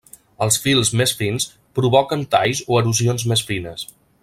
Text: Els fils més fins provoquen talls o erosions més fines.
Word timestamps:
Els 0.45 0.55
fils 0.63 0.89
més 1.01 1.13
fins 1.19 1.45
provoquen 1.81 2.25
talls 2.33 2.63
o 2.73 2.81
erosions 2.85 3.27
més 3.33 3.45
fines. 3.53 3.87